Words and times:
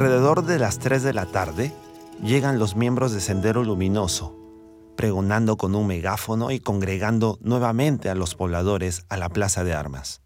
Alrededor 0.00 0.46
de 0.46 0.58
las 0.58 0.78
3 0.78 1.02
de 1.02 1.12
la 1.12 1.26
tarde, 1.26 1.72
llegan 2.22 2.58
los 2.58 2.74
miembros 2.74 3.12
de 3.12 3.20
Sendero 3.20 3.62
Luminoso, 3.62 4.34
pregonando 4.96 5.58
con 5.58 5.74
un 5.74 5.86
megáfono 5.86 6.50
y 6.50 6.58
congregando 6.58 7.36
nuevamente 7.42 8.08
a 8.08 8.14
los 8.14 8.34
pobladores 8.34 9.04
a 9.10 9.18
la 9.18 9.28
plaza 9.28 9.62
de 9.62 9.74
armas. 9.74 10.22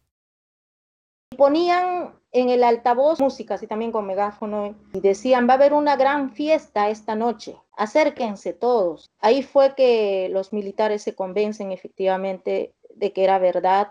Ponían 1.36 2.14
en 2.30 2.50
el 2.50 2.62
altavoz 2.62 3.18
música, 3.18 3.54
así 3.54 3.66
también 3.66 3.90
con 3.90 4.06
megáfono, 4.06 4.76
y 4.92 5.00
decían, 5.00 5.48
va 5.48 5.54
a 5.54 5.56
haber 5.56 5.72
una 5.72 5.96
gran 5.96 6.30
fiesta 6.30 6.88
esta 6.88 7.16
noche, 7.16 7.56
acérquense 7.76 8.52
todos. 8.52 9.10
Ahí 9.18 9.42
fue 9.42 9.74
que 9.74 10.28
los 10.30 10.52
militares 10.52 11.02
se 11.02 11.16
convencen 11.16 11.72
efectivamente 11.72 12.76
de 12.94 13.12
que 13.12 13.24
era 13.24 13.40
verdad 13.40 13.90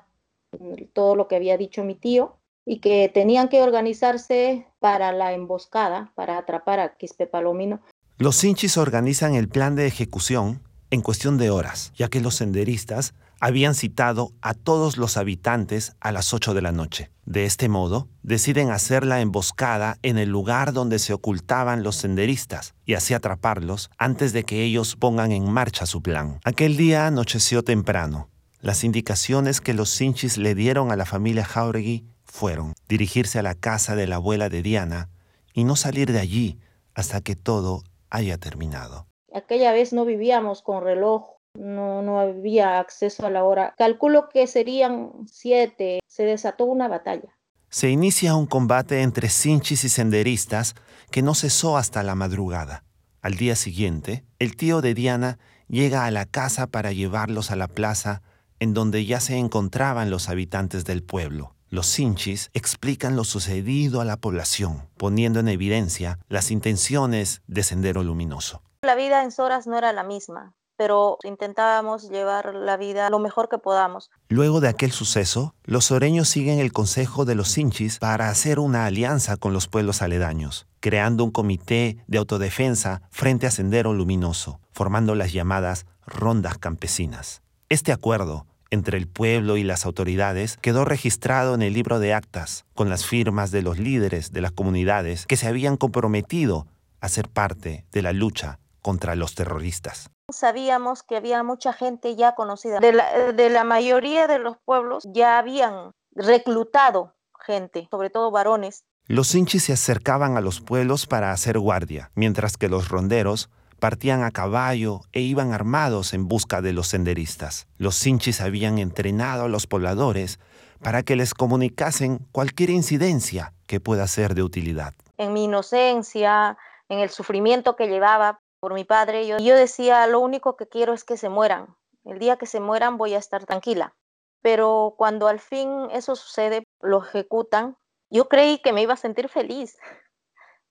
todo 0.93 1.17
lo 1.17 1.27
que 1.27 1.35
había 1.35 1.57
dicho 1.57 1.83
mi 1.83 1.95
tío 1.95 2.37
y 2.65 2.79
que 2.79 3.09
tenían 3.13 3.49
que 3.49 3.61
organizarse 3.61 4.67
para 4.79 5.11
la 5.11 5.33
emboscada, 5.33 6.11
para 6.15 6.37
atrapar 6.37 6.79
a 6.79 6.95
Quispe 6.95 7.27
Palomino. 7.27 7.81
Los 8.17 8.43
hinchis 8.43 8.77
organizan 8.77 9.35
el 9.35 9.49
plan 9.49 9.75
de 9.75 9.87
ejecución 9.87 10.61
en 10.91 11.01
cuestión 11.01 11.37
de 11.37 11.49
horas, 11.49 11.91
ya 11.95 12.07
que 12.07 12.21
los 12.21 12.35
senderistas 12.35 13.13
habían 13.39 13.75
citado 13.75 14.31
a 14.41 14.53
todos 14.53 14.95
los 14.95 15.17
habitantes 15.17 15.97
a 15.99 16.13
las 16.13 16.33
8 16.33 16.53
de 16.53 16.61
la 16.61 16.71
noche. 16.71 17.11
De 17.25 17.43
este 17.43 17.67
modo, 17.67 18.07
deciden 18.21 18.69
hacer 18.69 19.05
la 19.05 19.19
emboscada 19.19 19.97
en 20.01 20.17
el 20.17 20.29
lugar 20.29 20.71
donde 20.71 20.99
se 20.99 21.11
ocultaban 21.11 21.83
los 21.83 21.97
senderistas 21.97 22.73
y 22.85 22.93
así 22.93 23.13
atraparlos 23.13 23.89
antes 23.97 24.31
de 24.31 24.45
que 24.45 24.63
ellos 24.63 24.95
pongan 24.95 25.33
en 25.33 25.51
marcha 25.51 25.85
su 25.85 26.01
plan. 26.01 26.39
Aquel 26.45 26.77
día 26.77 27.07
anocheció 27.07 27.63
temprano. 27.63 28.29
Las 28.61 28.85
indicaciones 28.85 29.59
que 29.59 29.73
los 29.73 29.99
hinchis 29.99 30.37
le 30.37 30.55
dieron 30.55 30.91
a 30.91 30.95
la 30.95 31.05
familia 31.05 31.43
Jauregui 31.43 32.05
fueron 32.33 32.73
dirigirse 32.89 33.37
a 33.37 33.43
la 33.43 33.53
casa 33.53 33.95
de 33.95 34.07
la 34.07 34.15
abuela 34.15 34.49
de 34.49 34.63
Diana 34.63 35.07
y 35.53 35.65
no 35.65 35.75
salir 35.75 36.11
de 36.11 36.19
allí 36.19 36.59
hasta 36.95 37.21
que 37.21 37.35
todo 37.35 37.83
haya 38.09 38.39
terminado. 38.39 39.05
Aquella 39.31 39.71
vez 39.71 39.93
no 39.93 40.03
vivíamos 40.03 40.63
con 40.63 40.83
reloj, 40.83 41.25
no, 41.53 42.01
no 42.01 42.19
había 42.19 42.79
acceso 42.79 43.27
a 43.27 43.29
la 43.29 43.43
hora. 43.43 43.75
Calculo 43.77 44.29
que 44.29 44.47
serían 44.47 45.11
siete. 45.27 45.99
Se 46.07 46.23
desató 46.23 46.65
una 46.65 46.87
batalla. 46.87 47.37
Se 47.69 47.91
inicia 47.91 48.35
un 48.35 48.47
combate 48.47 49.03
entre 49.03 49.29
cinchis 49.29 49.83
y 49.83 49.89
senderistas 49.89 50.73
que 51.11 51.21
no 51.21 51.35
cesó 51.35 51.77
hasta 51.77 52.01
la 52.01 52.15
madrugada. 52.15 52.83
Al 53.21 53.35
día 53.35 53.55
siguiente, 53.55 54.25
el 54.39 54.55
tío 54.55 54.81
de 54.81 54.95
Diana 54.95 55.37
llega 55.67 56.05
a 56.05 56.11
la 56.11 56.25
casa 56.25 56.65
para 56.65 56.93
llevarlos 56.93 57.51
a 57.51 57.55
la 57.55 57.67
plaza 57.67 58.23
en 58.59 58.73
donde 58.73 59.05
ya 59.05 59.19
se 59.19 59.37
encontraban 59.37 60.09
los 60.09 60.29
habitantes 60.29 60.83
del 60.83 61.03
pueblo. 61.03 61.53
Los 61.73 61.87
cinchis 61.87 62.51
explican 62.53 63.15
lo 63.15 63.23
sucedido 63.23 63.99
a 63.99 64.05
la 64.05 64.17
población, 64.17 64.87
poniendo 64.95 65.39
en 65.39 65.47
evidencia 65.47 66.19
las 66.29 66.51
intenciones 66.51 67.41
de 67.47 67.63
Sendero 67.63 68.03
Luminoso. 68.03 68.61
La 68.83 68.93
vida 68.93 69.23
en 69.23 69.31
Soras 69.31 69.65
no 69.65 69.75
era 69.75 69.91
la 69.91 70.03
misma, 70.03 70.53
pero 70.77 71.17
intentábamos 71.23 72.11
llevar 72.11 72.53
la 72.53 72.77
vida 72.77 73.09
lo 73.09 73.17
mejor 73.17 73.49
que 73.49 73.57
podamos. 73.57 74.11
Luego 74.29 74.61
de 74.61 74.67
aquel 74.67 74.91
suceso, 74.91 75.55
los 75.63 75.85
soreños 75.85 76.29
siguen 76.29 76.59
el 76.59 76.71
consejo 76.71 77.25
de 77.25 77.33
los 77.33 77.47
Sinchis 77.47 77.97
para 77.97 78.29
hacer 78.29 78.59
una 78.59 78.85
alianza 78.85 79.35
con 79.35 79.51
los 79.51 79.67
pueblos 79.67 80.03
aledaños, 80.03 80.67
creando 80.79 81.23
un 81.23 81.31
comité 81.31 81.97
de 82.05 82.19
autodefensa 82.19 83.01
frente 83.09 83.47
a 83.47 83.51
Sendero 83.51 83.95
Luminoso, 83.95 84.59
formando 84.73 85.15
las 85.15 85.33
llamadas 85.33 85.87
rondas 86.05 86.59
campesinas. 86.59 87.41
Este 87.67 87.91
acuerdo 87.91 88.45
entre 88.73 88.97
el 88.97 89.07
pueblo 89.07 89.55
y 89.55 89.63
las 89.63 89.85
autoridades 89.85 90.57
quedó 90.57 90.83
registrado 90.83 91.53
en 91.53 91.61
el 91.61 91.73
libro 91.73 91.99
de 91.99 92.13
actas, 92.13 92.65
con 92.73 92.89
las 92.89 93.05
firmas 93.05 93.51
de 93.51 93.61
los 93.61 93.77
líderes 93.77 94.31
de 94.31 94.41
las 94.41 94.51
comunidades 94.51 95.27
que 95.27 95.37
se 95.37 95.47
habían 95.47 95.77
comprometido 95.77 96.65
a 96.99 97.07
ser 97.07 97.29
parte 97.29 97.85
de 97.91 98.01
la 98.01 98.13
lucha 98.13 98.59
contra 98.81 99.15
los 99.15 99.35
terroristas. 99.35 100.09
Sabíamos 100.31 101.03
que 101.03 101.17
había 101.17 101.43
mucha 101.43 101.71
gente 101.71 102.15
ya 102.15 102.33
conocida. 102.33 102.79
De 102.79 103.49
la, 103.49 103.63
mayoría 103.63 104.25
de 104.27 104.39
los 104.39 104.57
pueblos 104.65 105.07
ya 105.13 105.37
habían 105.37 105.91
reclutado 106.11 107.13
gente, 107.45 107.87
sobre 107.91 108.09
todo 108.09 108.31
varones. 108.31 108.85
Los 109.05 109.35
hinchis 109.35 109.65
se 109.65 109.73
acercaban 109.73 110.35
a 110.35 110.41
los 110.41 110.61
pueblos 110.61 111.05
para 111.05 111.31
hacer 111.31 111.59
guardia, 111.59 112.09
mientras 112.15 112.57
que 112.57 112.69
los 112.69 112.89
ronderos 112.89 113.49
partían 113.83 114.23
a 114.23 114.31
caballo 114.31 115.01
e 115.11 115.19
iban 115.19 115.51
armados 115.51 116.13
en 116.13 116.29
busca 116.29 116.61
de 116.61 116.71
los 116.71 116.87
senderistas. 116.87 117.67
Los 117.77 118.07
hinchis 118.07 118.39
habían 118.39 118.77
entrenado 118.77 119.43
a 119.43 119.49
los 119.49 119.67
pobladores 119.67 120.39
para 120.81 121.03
que 121.03 121.17
les 121.17 121.33
comunicasen 121.33 122.19
cualquier 122.31 122.69
incidencia 122.69 123.51
que 123.67 123.81
pueda 123.81 124.07
ser 124.07 124.35
de 124.35 124.41
utilidad. 124.41 124.93
En 125.17 125.33
mi 125.33 125.43
inocencia, 125.43 126.57
en 126.87 126.99
el 126.99 127.09
sufrimiento 127.09 127.75
que 127.75 127.87
llevaba, 127.87 128.39
por 128.61 128.73
mi 128.73 128.85
padre. 128.85 129.27
Yo, 129.27 129.37
yo 129.39 129.53
decía, 129.53 130.07
lo 130.07 130.21
único 130.21 130.55
que 130.55 130.69
quiero 130.69 130.93
es 130.93 131.03
que 131.03 131.17
se 131.17 131.27
mueran. 131.27 131.75
El 132.05 132.19
día 132.19 132.37
que 132.37 132.45
se 132.45 132.61
mueran 132.61 132.97
voy 132.97 133.15
a 133.15 133.17
estar 133.17 133.45
tranquila. 133.45 133.93
Pero 134.41 134.95
cuando 134.97 135.27
al 135.27 135.41
fin 135.41 135.89
eso 135.91 136.15
sucede, 136.15 136.63
lo 136.79 137.03
ejecutan, 137.03 137.75
yo 138.09 138.29
creí 138.29 138.59
que 138.59 138.71
me 138.71 138.81
iba 138.81 138.93
a 138.93 138.95
sentir 138.95 139.27
feliz. 139.27 139.77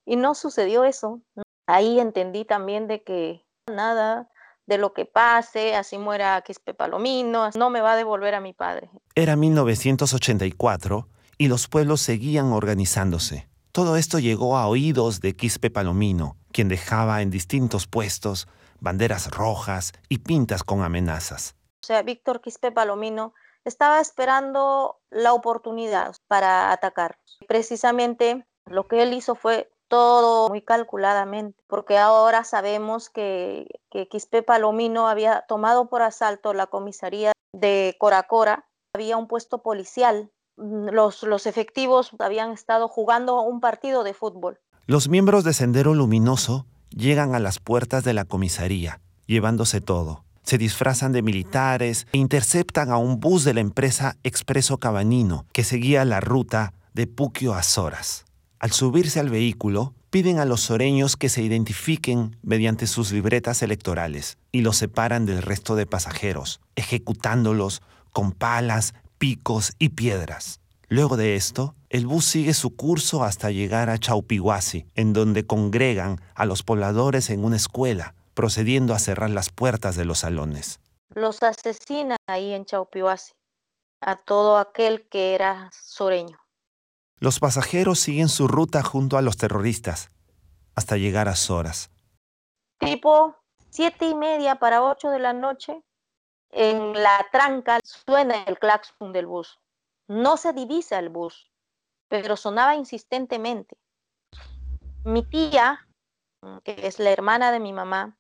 Y 0.07 0.17
no 0.17 0.35
sucedió 0.35 0.85
eso. 0.85 1.21
Ahí 1.73 2.01
entendí 2.01 2.45
también 2.45 2.87
de 2.87 3.03
que 3.03 3.47
nada 3.67 4.29
de 4.67 4.77
lo 4.77 4.93
que 4.93 5.07
pase, 5.07 5.75
así 5.75 5.97
muera 5.97 6.43
Quispe 6.43 6.75
Palomino, 6.75 7.49
no 7.55 7.71
me 7.71 7.81
va 7.81 7.93
a 7.93 7.97
devolver 7.97 8.35
a 8.35 8.41
mi 8.41 8.53
padre. 8.53 8.91
Era 9.15 9.37
1984 9.37 11.09
y 11.39 11.49
los 11.49 11.69
pueblos 11.69 12.03
seguían 12.03 12.53
organizándose. 12.53 13.49
Todo 13.73 13.97
esto 13.97 14.19
llegó 14.19 14.59
a 14.59 14.67
oídos 14.67 15.23
de 15.23 15.35
Quispe 15.35 15.71
Palomino, 15.71 16.37
quien 16.53 16.69
dejaba 16.69 17.23
en 17.23 17.31
distintos 17.31 17.87
puestos 17.87 18.49
banderas 18.81 19.31
rojas 19.31 19.93
y 20.11 20.19
pintas 20.19 20.65
con 20.65 20.83
amenazas. 20.83 21.57
O 21.83 21.87
sea, 21.87 22.03
Víctor 22.03 22.43
Quispe 22.43 22.71
Palomino 22.71 23.33
estaba 23.65 23.99
esperando 23.99 25.01
la 25.09 25.33
oportunidad 25.33 26.17
para 26.29 26.71
atacar. 26.71 27.19
Precisamente 27.49 28.47
lo 28.67 28.87
que 28.89 29.03
él 29.03 29.15
hizo 29.15 29.35
fue 29.35 29.73
todo 29.93 30.49
muy 30.49 30.63
calculadamente, 30.63 31.63
porque 31.67 31.99
ahora 31.99 32.45
sabemos 32.45 33.11
que, 33.11 33.67
que 33.91 34.09
Quispe 34.09 34.43
Palomino 34.43 35.07
había 35.07 35.45
tomado 35.47 35.89
por 35.89 36.03
asalto 36.03 36.55
la 36.55 36.67
comisaría 36.67 37.33
de 37.53 37.95
Coracora, 37.99 38.67
había 38.95 39.17
un 39.17 39.29
puesto 39.29 39.63
policial, 39.63 40.31
los, 40.57 41.23
los 41.23 41.47
efectivos 41.47 42.11
habían 42.19 42.53
estado 42.53 42.89
jugando 42.89 43.41
un 43.43 43.61
partido 43.61 44.03
de 44.05 44.15
fútbol 44.15 44.59
los 44.87 45.09
miembros 45.09 45.45
de 45.45 45.53
Sendero 45.53 45.95
Luminoso 45.95 46.67
llegan 46.91 47.37
a 47.37 47.39
las 47.39 47.61
puertas 47.61 48.03
de 48.03 48.15
la 48.15 48.25
comisaría, 48.25 49.01
llevándose 49.27 49.81
todo. 49.81 50.25
Se 50.43 50.59
disfrazan 50.59 51.13
de 51.13 51.23
militares 51.23 52.09
e 52.13 52.19
interceptan 52.19 52.91
a 52.91 52.97
un 52.97 53.21
bus 53.21 53.45
de 53.45 53.55
la 53.55 53.61
empresa 53.61 54.17
Expreso 54.25 54.79
Cabanino 54.79 55.47
que 55.53 55.63
seguía 55.63 56.05
la 56.05 56.21
ruta 56.21 56.75
de 56.95 57.07
Puquio 57.07 57.55
a 57.55 57.63
Soras. 57.63 58.25
Al 58.63 58.71
subirse 58.71 59.19
al 59.19 59.29
vehículo, 59.29 59.93
piden 60.11 60.39
a 60.39 60.45
los 60.45 60.61
soreños 60.61 61.17
que 61.17 61.29
se 61.29 61.43
identifiquen 61.43 62.37
mediante 62.45 62.87
sus 62.87 63.11
libretas 63.11 63.61
electorales 63.61 64.39
y 64.53 64.61
los 64.61 64.77
separan 64.77 65.27
del 65.27 65.43
resto 65.43 65.75
de 65.75 65.85
pasajeros, 65.85 66.61
ejecutándolos 66.77 67.83
con 68.13 68.31
palas, 68.31 68.95
picos 69.19 69.73
y 69.81 69.89
piedras. 69.89 70.61
Luego 70.87 71.17
de 71.17 71.35
esto, 71.35 71.75
el 71.91 72.07
bus 72.07 72.25
sigue 72.25 72.55
su 72.55 72.77
curso 72.77 73.25
hasta 73.25 73.51
llegar 73.51 73.91
a 73.91 73.99
Chaupihuasi, 73.99 74.87
en 74.95 75.13
donde 75.13 75.45
congregan 75.45 76.21
a 76.37 76.47
los 76.47 76.63
pobladores 76.63 77.31
en 77.31 77.45
una 77.45 77.57
escuela, 77.57 78.15
procediendo 78.33 78.95
a 78.95 79.01
cerrar 79.01 79.31
las 79.31 79.51
puertas 79.51 79.97
de 79.97 80.05
los 80.05 80.21
salones. 80.21 80.79
Los 81.17 81.43
asesinan 81.43 82.17
ahí 82.29 82.53
en 82.53 82.65
Chaupihuasi, 82.65 83.33
a 84.01 84.15
todo 84.15 84.57
aquel 84.57 85.09
que 85.09 85.35
era 85.35 85.69
soreño. 85.73 86.42
Los 87.23 87.39
pasajeros 87.39 88.01
siguen 88.01 88.29
su 88.29 88.49
ruta 88.49 88.83
junto 88.83 89.17
a 89.17 89.23
los 89.23 89.37
terroristas, 89.37 90.11
hasta 90.75 90.97
llegar 90.97 91.29
a 91.29 91.37
Soras. 91.37 91.89
Tipo 92.81 93.37
siete 93.71 94.07
y 94.07 94.15
media 94.17 94.57
para 94.57 94.83
ocho 94.83 95.09
de 95.09 95.21
la 95.21 95.33
noche, 95.33 95.85
en 96.51 97.01
la 97.01 97.25
tranca 97.31 97.79
suena 97.85 98.43
el 98.43 98.59
claxon 98.59 99.13
del 99.13 99.29
bus. 99.29 99.61
No 100.09 100.37
se 100.37 100.53
divisa 100.53 100.99
el 100.99 101.11
bus, 101.11 101.53
pero 102.09 102.37
sonaba 102.37 102.75
insistentemente. 102.75 103.77
Mi 105.05 105.23
tía, 105.23 105.87
que 106.65 106.75
es 106.89 106.99
la 106.99 107.11
hermana 107.11 107.53
de 107.53 107.61
mi 107.61 107.73
mamá, 107.73 108.19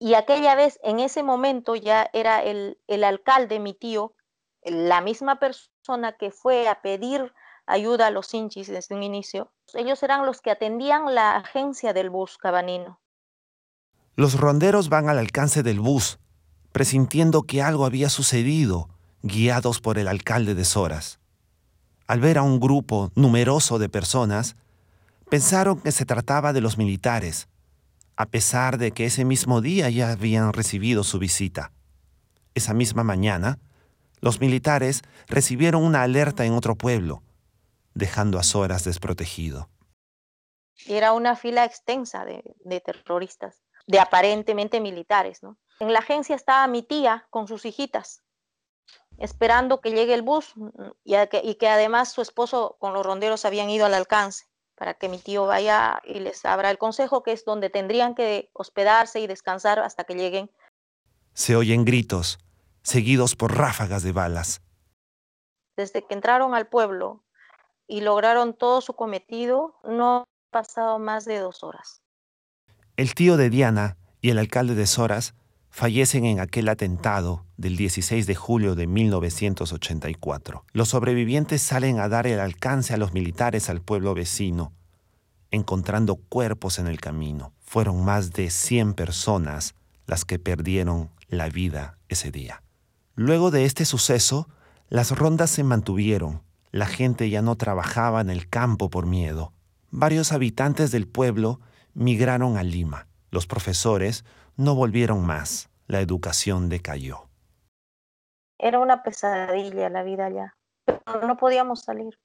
y 0.00 0.14
aquella 0.14 0.56
vez, 0.56 0.80
en 0.82 0.98
ese 0.98 1.22
momento, 1.22 1.76
ya 1.76 2.10
era 2.12 2.42
el, 2.42 2.76
alcalde, 3.04 3.60
mi 3.60 3.72
tío, 3.72 4.16
la 4.62 5.00
misma 5.00 5.38
persona 5.38 6.16
que 6.16 6.32
fue 6.32 6.66
a 6.66 6.82
pedir 6.82 7.32
ayuda 7.66 8.06
a 8.06 8.10
los 8.10 8.32
hinchis 8.32 8.68
desde 8.68 8.94
un 8.94 9.02
inicio. 9.02 9.52
Ellos 9.74 10.02
eran 10.02 10.26
los 10.26 10.40
que 10.40 10.50
atendían 10.50 11.14
la 11.14 11.36
agencia 11.36 11.92
del 11.92 12.10
bus 12.10 12.38
cabanino. 12.38 13.00
Los 14.16 14.38
ronderos 14.38 14.88
van 14.88 15.08
al 15.08 15.18
alcance 15.18 15.62
del 15.62 15.80
bus, 15.80 16.18
presintiendo 16.72 17.42
que 17.42 17.62
algo 17.62 17.84
había 17.86 18.08
sucedido 18.08 18.88
guiados 19.22 19.80
por 19.80 19.98
el 19.98 20.08
alcalde 20.08 20.54
de 20.54 20.64
Soras. 20.64 21.18
Al 22.06 22.20
ver 22.20 22.38
a 22.38 22.42
un 22.42 22.60
grupo 22.60 23.10
numeroso 23.14 23.78
de 23.78 23.88
personas, 23.88 24.56
Pensaron 25.30 25.80
que 25.80 25.90
se 25.90 26.04
trataba 26.04 26.52
de 26.52 26.60
los 26.60 26.78
militares, 26.78 27.48
a 28.16 28.26
pesar 28.26 28.78
de 28.78 28.92
que 28.92 29.06
ese 29.06 29.24
mismo 29.24 29.60
día 29.60 29.90
ya 29.90 30.12
habían 30.12 30.52
recibido 30.52 31.02
su 31.02 31.18
visita. 31.18 31.72
Esa 32.54 32.74
misma 32.74 33.02
mañana, 33.02 33.58
los 34.20 34.40
militares 34.40 35.02
recibieron 35.26 35.82
una 35.82 36.02
alerta 36.02 36.44
en 36.44 36.52
otro 36.52 36.76
pueblo, 36.76 37.22
dejando 37.94 38.38
a 38.38 38.42
Soras 38.42 38.84
desprotegido. 38.84 39.70
Era 40.86 41.12
una 41.12 41.36
fila 41.36 41.64
extensa 41.64 42.24
de, 42.24 42.80
terroristas, 42.80 43.62
de 43.86 44.00
aparentemente 44.00 44.80
militares. 44.80 45.42
¿no? 45.42 45.58
En 45.80 45.92
la 45.92 46.00
agencia 46.00 46.36
estaba 46.36 46.66
mi 46.66 46.82
tía 46.82 47.26
con 47.30 47.46
sus 47.46 47.64
hijitas, 47.64 48.22
esperando 49.18 49.80
que 49.80 49.92
llegue 49.92 50.14
el 50.14 50.22
bus 50.22 50.54
y, 51.04 51.14
y 51.16 51.54
que 51.54 51.68
además 51.68 52.12
su 52.12 52.22
esposo 52.22 52.76
con 52.80 52.92
los 52.92 53.06
ronderos 53.06 53.44
habían 53.44 53.70
ido 53.70 53.86
al 53.86 53.94
alcance 53.94 54.46
para 54.76 54.94
que 54.94 55.08
mi 55.08 55.18
tío 55.18 55.46
vaya 55.46 56.00
y 56.04 56.20
les 56.20 56.44
abra 56.44 56.70
el 56.70 56.78
consejo, 56.78 57.22
que 57.22 57.32
es 57.32 57.44
donde 57.44 57.70
tendrían 57.70 58.14
que 58.14 58.50
hospedarse 58.52 59.20
y 59.20 59.26
descansar 59.26 59.78
hasta 59.78 60.04
que 60.04 60.14
lleguen. 60.14 60.50
Se 61.32 61.56
oyen 61.56 61.84
gritos, 61.84 62.38
seguidos 62.82 63.36
por 63.36 63.56
ráfagas 63.56 64.02
de 64.02 64.12
balas. 64.12 64.62
Desde 65.76 66.06
que 66.06 66.14
entraron 66.14 66.54
al 66.54 66.68
pueblo 66.68 67.23
y 67.86 68.00
lograron 68.00 68.54
todo 68.54 68.80
su 68.80 68.94
cometido, 68.94 69.74
no 69.84 70.16
ha 70.16 70.24
pasado 70.50 70.98
más 70.98 71.24
de 71.24 71.38
dos 71.38 71.62
horas. 71.62 72.02
El 72.96 73.14
tío 73.14 73.36
de 73.36 73.50
Diana 73.50 73.96
y 74.20 74.30
el 74.30 74.38
alcalde 74.38 74.74
de 74.74 74.86
Soras 74.86 75.34
fallecen 75.70 76.24
en 76.24 76.38
aquel 76.38 76.68
atentado 76.68 77.44
del 77.56 77.76
16 77.76 78.28
de 78.28 78.34
julio 78.36 78.76
de 78.76 78.86
1984. 78.86 80.64
Los 80.72 80.90
sobrevivientes 80.90 81.62
salen 81.62 81.98
a 81.98 82.08
dar 82.08 82.28
el 82.28 82.38
alcance 82.38 82.94
a 82.94 82.96
los 82.96 83.12
militares 83.12 83.68
al 83.68 83.80
pueblo 83.80 84.14
vecino, 84.14 84.72
encontrando 85.50 86.14
cuerpos 86.14 86.78
en 86.78 86.86
el 86.86 87.00
camino. 87.00 87.52
Fueron 87.60 88.04
más 88.04 88.32
de 88.32 88.50
100 88.50 88.94
personas 88.94 89.74
las 90.06 90.24
que 90.24 90.38
perdieron 90.38 91.10
la 91.26 91.48
vida 91.48 91.98
ese 92.08 92.30
día. 92.30 92.62
Luego 93.16 93.50
de 93.50 93.64
este 93.64 93.84
suceso, 93.84 94.48
las 94.88 95.10
rondas 95.10 95.50
se 95.50 95.64
mantuvieron. 95.64 96.42
La 96.74 96.86
gente 96.86 97.30
ya 97.30 97.40
no 97.40 97.54
trabajaba 97.54 98.20
en 98.20 98.30
el 98.30 98.50
campo 98.50 98.90
por 98.90 99.06
miedo. 99.06 99.52
Varios 99.92 100.32
habitantes 100.32 100.90
del 100.90 101.06
pueblo 101.06 101.60
migraron 101.92 102.56
a 102.56 102.64
Lima. 102.64 103.06
Los 103.30 103.46
profesores 103.46 104.24
no 104.56 104.74
volvieron 104.74 105.24
más. 105.24 105.70
La 105.86 106.00
educación 106.00 106.68
decayó. 106.68 107.28
Era 108.58 108.80
una 108.80 109.04
pesadilla 109.04 109.88
la 109.88 110.02
vida 110.02 110.26
allá, 110.26 110.56
pero 110.84 111.24
no 111.28 111.36
podíamos 111.36 111.82
salir. 111.82 112.18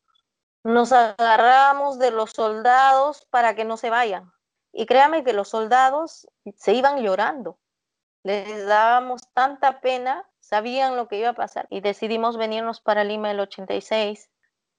Nos 0.64 0.94
agarramos 0.94 2.00
de 2.00 2.10
los 2.10 2.32
soldados 2.32 3.28
para 3.30 3.54
que 3.54 3.66
no 3.66 3.78
se 3.78 3.92
vayan. 3.92 4.32
Y 4.74 4.88
créame 4.88 5.24
que 5.24 5.34
los 5.34 5.50
soldados 5.50 6.28
se 6.56 6.74
iban 6.74 7.04
llorando. 7.04 7.60
Les 8.24 8.66
dábamos 8.66 9.22
tanta 9.32 9.80
pena, 9.80 10.28
sabían 10.40 10.96
lo 10.96 11.08
que 11.08 11.20
iba 11.20 11.30
a 11.30 11.34
pasar. 11.34 11.68
Y 11.70 11.82
decidimos 11.82 12.36
venirnos 12.36 12.82
para 12.82 13.04
Lima 13.04 13.30
el 13.30 13.42
86. 13.42 14.28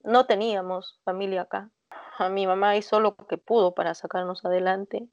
No 0.02 0.26
teníamos 0.26 1.00
familia 1.05 1.43
acá. 1.43 1.70
A 2.19 2.29
mi 2.29 2.47
mamá 2.47 2.76
hizo 2.76 3.00
lo 3.00 3.17
que 3.17 3.38
pudo 3.38 3.75
para 3.75 3.94
sacarnos 3.94 4.44
adelante 4.44 5.08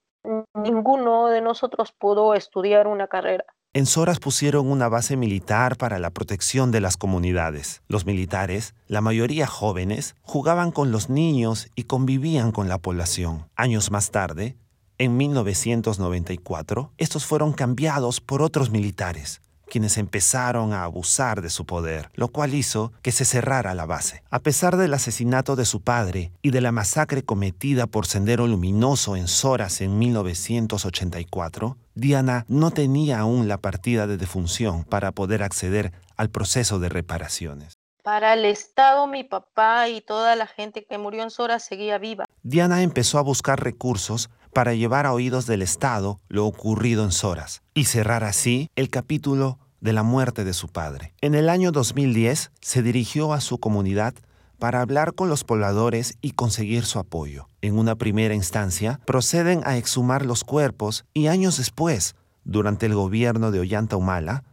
ninguno 0.54 1.28
de 1.28 1.42
nosotros 1.42 1.94
pudo 1.98 2.34
estudiar 2.34 2.88
una 2.88 3.08
carrera. 3.08 3.46
En 3.74 3.86
Soras 3.86 4.20
pusieron 4.20 4.72
una 4.72 4.90
base 4.90 5.18
militar 5.18 5.78
para 5.78 6.00
la 6.00 6.10
protección 6.10 6.72
de 6.72 6.82
las 6.82 6.98
comunidades. 6.98 7.84
Los 7.88 8.06
militares, 8.06 8.74
la 8.88 9.02
mayoría 9.02 9.46
jóvenes, 9.46 10.16
jugaban 10.22 10.72
con 10.72 10.92
los 10.92 11.10
niños 11.10 11.70
y 11.76 11.84
convivían 11.84 12.52
con 12.52 12.70
la 12.70 12.80
población. 12.80 13.50
Años 13.56 13.92
más 13.92 14.10
tarde, 14.10 14.58
en 14.98 15.16
1994, 15.16 16.92
estos 16.98 17.26
fueron 17.26 17.54
cambiados 17.54 18.20
por 18.20 18.42
otros 18.42 18.72
militares 18.72 19.42
quienes 19.68 19.98
empezaron 19.98 20.74
a 20.74 20.84
abusar 20.84 21.42
de 21.42 21.50
su 21.50 21.66
poder, 21.66 22.10
lo 22.16 22.30
cual 22.30 22.54
hizo 22.54 22.92
que 23.02 23.12
se 23.12 23.26
cerrara 23.26 23.76
la 23.76 23.86
base. 23.86 24.24
A 24.30 24.40
pesar 24.40 24.78
del 24.78 24.94
asesinato 24.94 25.56
de 25.56 25.66
su 25.66 25.82
padre 25.82 26.32
y 26.42 26.52
de 26.52 26.62
la 26.62 26.72
masacre 26.72 27.24
cometida 27.24 27.88
por 27.88 28.06
Sendero 28.06 28.48
Luminoso 28.48 29.16
en 29.16 29.28
Soras 29.28 29.82
en 29.82 30.00
1984, 30.00 31.78
Diana 31.96 32.46
no 32.48 32.72
tenía 32.72 33.20
aún 33.20 33.48
la 33.48 33.58
partida 33.58 34.08
de 34.08 34.18
defunción 34.18 34.84
para 34.84 35.12
poder 35.12 35.44
acceder 35.44 35.92
al 36.16 36.30
proceso 36.30 36.80
de 36.80 36.90
reparaciones. 36.90 37.78
Para 38.04 38.36
el 38.36 38.46
Estado, 38.46 39.06
mi 39.06 39.26
papá 39.26 39.90
y 39.90 40.00
toda 40.00 40.38
la 40.38 40.48
gente 40.48 40.86
que 40.86 40.98
murió 40.98 41.24
en 41.24 41.30
Soras 41.30 41.66
seguía 41.66 41.98
viva. 41.98 42.26
Diana 42.42 42.82
empezó 42.82 43.20
a 43.20 43.22
buscar 43.22 43.62
recursos 43.62 44.30
para 44.54 44.74
llevar 44.74 45.06
a 45.06 45.14
oídos 45.14 45.46
del 45.46 45.62
Estado 45.62 46.20
lo 46.30 46.46
ocurrido 46.46 47.04
en 47.04 47.12
Soras 47.12 47.62
y 47.74 47.86
cerrar 47.86 48.24
así 48.24 48.70
el 48.76 48.90
capítulo 48.90 49.60
de 49.82 49.94
la 49.94 50.04
muerte 50.04 50.44
de 50.44 50.54
su 50.54 50.68
padre. 50.68 51.14
En 51.22 51.36
el 51.36 51.50
año 51.50 51.72
2010 51.72 52.52
se 52.62 52.82
dirigió 52.82 53.34
a 53.34 53.42
su 53.42 53.60
comunidad 53.60 54.14
para 54.60 54.82
hablar 54.82 55.14
con 55.14 55.30
los 55.30 55.44
pobladores 55.44 56.18
y 56.22 56.32
conseguir 56.32 56.86
su 56.86 57.00
apoyo. 57.00 57.50
En 57.62 57.78
una 57.78 57.96
primera 57.96 58.34
instancia, 58.34 59.00
proceden 59.06 59.62
a 59.66 59.78
exhumar 59.78 60.26
los 60.26 60.44
cuerpos 60.44 61.06
y 61.14 61.28
años 61.28 61.58
después, 61.58 62.16
durante 62.44 62.86
el 62.86 62.96
gobierno 62.96 63.52
de 63.52 63.60
Ollanta 63.60 63.98
Humala, 63.98 64.44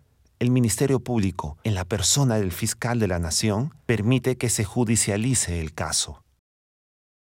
el 0.41 0.51
Ministerio 0.51 1.01
Público, 1.01 1.57
en 1.65 1.75
la 1.75 1.85
persona 1.85 2.37
del 2.37 2.53
fiscal 2.53 2.99
de 2.99 3.09
la 3.09 3.19
Nación, 3.19 3.73
permite 3.87 4.37
que 4.37 4.51
se 4.51 4.65
judicialice 4.65 5.61
el 5.61 5.73
caso. 5.73 6.23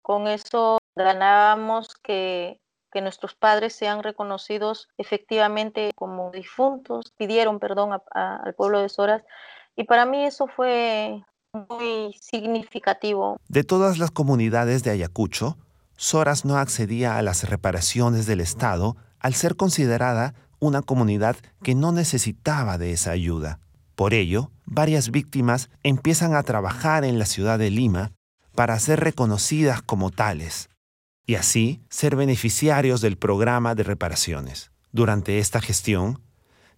Con 0.03 0.27
eso 0.27 0.78
ganábamos 0.99 1.95
que, 2.03 2.61
que 2.91 3.01
nuestros 3.01 3.35
padres 3.35 3.75
sean 3.75 4.03
reconocidos 4.03 4.89
efectivamente 4.97 5.93
como 5.95 6.31
difuntos, 6.31 7.13
pidieron 7.17 7.59
perdón 7.59 8.01
al 8.11 8.55
pueblo 8.55 8.81
de 8.81 8.89
Soras, 8.89 9.23
y 9.77 9.85
para 9.85 10.07
mí 10.07 10.25
eso 10.25 10.47
fue 10.47 11.23
muy 11.53 12.15
significativo. 12.21 13.39
De 13.49 13.65
todas 13.65 13.99
las 13.99 14.11
comunidades 14.11 14.83
de 14.83 14.91
Ayacucho, 14.91 15.57
Soras 15.97 16.45
no 16.45 16.57
accedía 16.57 17.17
a 17.17 17.23
las 17.23 17.49
reparaciones 17.49 18.27
del 18.27 18.41
Estado 18.41 18.97
al 19.19 19.35
ser 19.35 19.57
considerada 19.57 20.35
una 20.61 20.83
comunidad 20.83 21.37
que 21.63 21.75
no 21.75 21.93
necesitaba 21.93 22.79
de 22.79 22.93
esa 22.93 23.11
ayuda. 23.13 23.61
Por 23.95 24.15
ello, 24.15 24.51
varias 24.65 25.11
víctimas 25.11 25.71
empiezan 25.83 26.35
a 26.35 26.43
trabajar 26.43 27.05
en 27.05 27.19
la 27.19 27.27
ciudad 27.27 27.59
de 27.59 27.71
Lima 27.71 28.13
para 28.55 28.79
ser 28.79 29.01
reconocidas 29.01 29.83
como 29.83 30.11
tales 30.11 30.69
y 31.29 31.35
así 31.35 31.83
ser 31.91 32.17
beneficiarios 32.17 33.03
del 33.03 33.19
programa 33.19 33.75
de 33.75 33.83
reparaciones. 33.83 34.73
Durante 34.93 35.39
esta 35.39 35.61
gestión, 35.61 36.23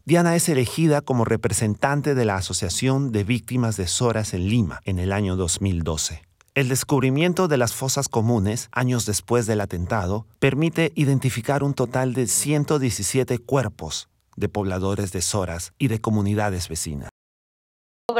Diana 0.05 0.35
es 0.35 0.49
elegida 0.49 1.03
como 1.03 1.25
representante 1.25 2.17
de 2.17 2.25
la 2.25 2.35
Asociación 2.35 3.13
de 3.13 3.23
Víctimas 3.23 3.77
de 3.77 3.87
Soras 3.87 4.35
en 4.35 4.49
Lima 4.49 4.81
en 4.85 4.99
el 4.99 5.13
año 5.13 5.37
2012. 5.37 6.23
El 6.57 6.69
descubrimiento 6.69 7.47
de 7.47 7.59
las 7.59 7.75
fosas 7.75 8.09
comunes, 8.09 8.69
años 8.73 9.07
después 9.07 9.47
del 9.47 9.61
atentado, 9.61 10.27
permite 10.41 10.91
identificar 10.97 11.63
un 11.63 11.73
total 11.73 12.13
de 12.13 12.27
117 12.27 13.39
cuerpos 13.39 14.09
de 14.35 14.49
pobladores 14.49 15.13
de 15.13 15.23
Soras 15.23 15.75
y 15.79 15.87
de 15.87 16.01
comunidades 16.01 16.69
vecinas. 16.69 17.11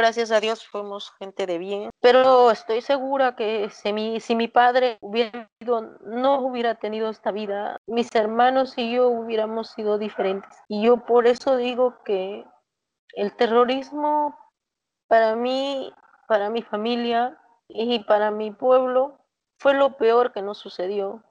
Gracias 0.01 0.31
a 0.31 0.39
Dios 0.39 0.65
fuimos 0.65 1.11
gente 1.19 1.45
de 1.45 1.59
bien, 1.59 1.91
pero 1.99 2.49
estoy 2.49 2.81
segura 2.81 3.35
que 3.35 3.69
si 3.69 3.93
mi, 3.93 4.47
padre 4.47 4.97
hubiera 4.99 5.47
no 5.59 6.39
hubiera 6.39 6.73
tenido 6.73 7.07
esta 7.07 7.31
vida, 7.31 7.77
mis 7.85 8.09
hermanos 8.15 8.73
y 8.77 8.93
yo 8.93 9.09
hubiéramos 9.09 9.69
sido 9.69 9.99
diferentes. 9.99 10.49
Y 10.67 10.81
yo 10.81 11.05
por 11.05 11.27
eso 11.27 11.55
digo 11.55 12.01
que 12.03 12.43
el 13.13 13.35
terrorismo 13.35 14.35
para 15.07 15.35
mí, 15.35 15.93
para 16.27 16.49
mi 16.49 16.63
familia, 16.63 17.39
y 17.67 17.99
para 17.99 18.31
mi 18.31 18.49
pueblo 18.49 19.19
fue 19.59 19.75
lo 19.75 19.97
peor 19.97 20.33
que 20.33 20.41
nos 20.41 20.57
sucedió. 20.57 21.23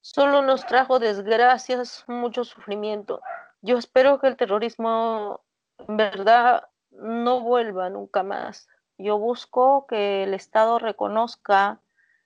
Solo 0.00 0.40
nos 0.40 0.64
trajo 0.64 0.98
desgracias, 0.98 2.04
mucho 2.06 2.44
sufrimiento. 2.44 3.20
Yo 3.60 3.76
espero 3.76 4.18
que 4.18 4.28
el 4.28 4.38
terrorismo 4.38 5.42
en 5.76 5.98
verdad 5.98 6.64
no 6.92 7.40
vuelva 7.40 7.90
nunca 7.90 8.22
más. 8.22 8.68
Yo 8.98 9.18
busco 9.18 9.86
que 9.86 10.24
el 10.24 10.34
Estado 10.34 10.78
reconozca 10.78 11.80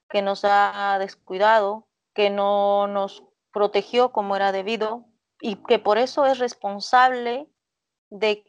que 0.08 0.22
nos 0.22 0.44
ha 0.44 0.96
descuidado, 0.98 1.88
que 2.14 2.30
no 2.30 2.86
nos 2.86 3.24
protegió 3.52 4.12
como 4.12 4.36
era 4.36 4.52
debido 4.52 5.06
y 5.40 5.56
que 5.56 5.78
por 5.78 5.98
eso 5.98 6.26
es 6.26 6.38
responsable 6.38 7.48
de, 8.10 8.44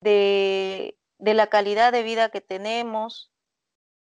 de, 0.00 0.94
la 1.18 1.48
calidad 1.48 1.92
de 1.92 2.02
vida 2.02 2.30
que 2.30 2.40
tenemos, 2.40 3.30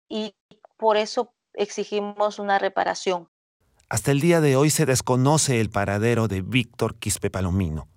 y 0.08 0.36
por 0.78 0.98
eso 0.98 1.34
exigimos 1.54 2.40
una 2.40 2.60
reparación. 2.60 3.30
Hasta 3.90 4.12
el 4.12 4.22
día 4.22 4.42
de 4.42 4.56
hoy 4.56 4.70
se 4.70 4.86
desconoce 4.86 5.60
el 5.60 5.70
paradero 5.70 6.28
de 6.28 6.42
Víctor 6.42 6.98
Quispe 6.98 7.30
Palomino. 7.30 7.88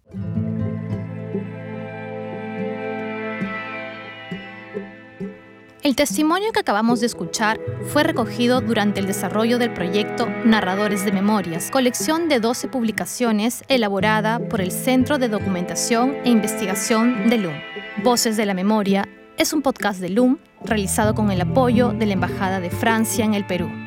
El 5.83 5.97
testimonio 5.97 6.53
que 6.53 6.61
acabamos 6.61 7.01
de 7.01 7.07
escuchar 7.07 7.59
fue 7.89 8.05
recogido 8.05 8.61
durante 8.61 9.01
el 9.01 9.07
desarrollo 9.07 9.59
del 9.59 9.75
proyecto 9.75 10.29
Narradores 10.45 11.05
de 11.05 11.11
Memorias, 11.11 11.73
colección 11.73 12.29
de 12.29 12.39
12 12.39 12.69
publicaciones 12.69 13.65
elaborada 13.67 14.39
por 14.39 14.61
el 14.61 14.71
Centro 14.71 15.19
de 15.19 15.29
Documentación 15.29 16.19
e 16.25 16.31
Investigación 16.31 17.29
de 17.29 17.39
LUM. 17.39 17.55
Voces 18.05 18.37
de 18.37 18.47
la 18.47 18.55
Memoria 18.55 19.09
es 19.37 19.53
un 19.53 19.61
podcast 19.61 20.01
de 20.01 20.11
LUM 20.11 20.39
realizado 20.65 21.17
con 21.17 21.33
el 21.33 21.41
apoyo 21.41 21.89
de 21.89 22.07
la 22.07 22.12
Embajada 22.12 22.61
de 22.61 22.71
Francia 22.71 23.25
en 23.25 23.35
el 23.35 23.45
Perú. 23.45 23.82